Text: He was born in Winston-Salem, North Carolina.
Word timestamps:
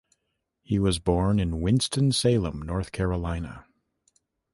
He 0.63 0.79
was 0.79 0.97
born 0.97 1.39
in 1.39 1.61
Winston-Salem, 1.61 2.63
North 2.63 2.91
Carolina. 2.91 3.65